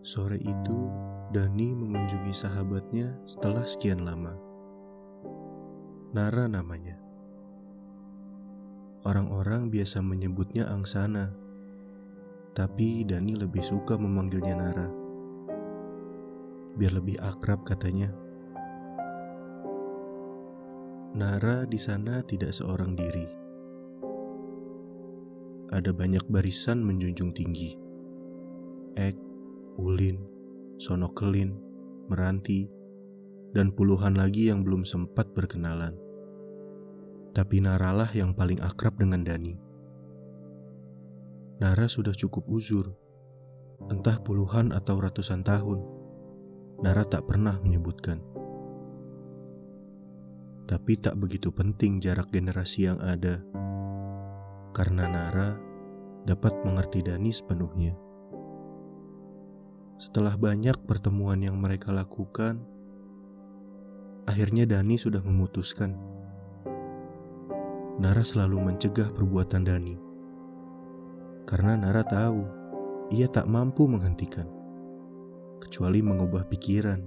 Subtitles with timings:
[0.00, 0.88] Sore itu,
[1.28, 4.32] Dani mengunjungi sahabatnya setelah sekian lama.
[6.16, 6.96] Nara namanya.
[9.04, 11.36] Orang-orang biasa menyebutnya Angsana,
[12.56, 14.88] tapi Dani lebih suka memanggilnya Nara.
[16.80, 18.08] Biar lebih akrab katanya.
[21.12, 23.28] Nara di sana tidak seorang diri.
[25.70, 27.78] Ada banyak barisan menjunjung tinggi.
[28.98, 29.14] Ek,
[29.78, 30.18] Ulin,
[30.80, 31.54] Sonokelin,
[32.10, 32.66] Meranti,
[33.54, 35.94] dan puluhan lagi yang belum sempat berkenalan.
[37.30, 39.54] Tapi Naralah yang paling akrab dengan Dani.
[41.60, 42.90] Nara sudah cukup uzur,
[43.92, 45.78] entah puluhan atau ratusan tahun.
[46.80, 48.24] Nara tak pernah menyebutkan.
[50.64, 53.44] Tapi tak begitu penting jarak generasi yang ada,
[54.72, 55.58] karena Nara
[56.24, 58.09] dapat mengerti Dani sepenuhnya.
[60.00, 62.56] Setelah banyak pertemuan yang mereka lakukan,
[64.24, 65.92] akhirnya Dani sudah memutuskan.
[68.00, 70.00] Nara selalu mencegah perbuatan Dani.
[71.44, 72.40] Karena Nara tahu
[73.12, 74.48] ia tak mampu menghentikan,
[75.60, 77.04] kecuali mengubah pikiran.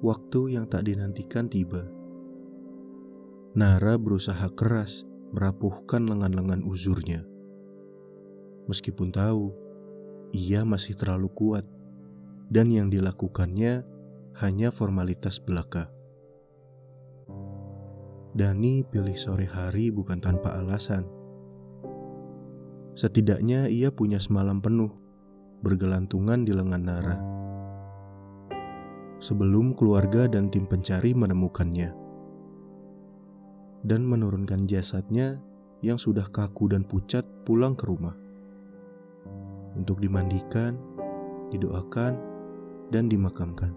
[0.00, 1.84] Waktu yang tak dinantikan tiba.
[3.60, 5.04] Nara berusaha keras
[5.36, 7.28] merapuhkan lengan-lengan uzurnya.
[8.72, 9.68] Meskipun tahu
[10.30, 11.66] ia masih terlalu kuat,
[12.50, 13.86] dan yang dilakukannya
[14.38, 15.90] hanya formalitas belaka.
[18.30, 21.02] Dani pilih sore hari bukan tanpa alasan.
[22.94, 24.90] Setidaknya ia punya semalam penuh
[25.66, 27.18] bergelantungan di lengan Nara.
[29.20, 31.92] Sebelum keluarga dan tim pencari menemukannya
[33.84, 35.40] dan menurunkan jasadnya
[35.80, 38.16] yang sudah kaku dan pucat pulang ke rumah
[39.80, 40.76] untuk dimandikan,
[41.48, 42.12] didoakan,
[42.92, 43.72] dan dimakamkan.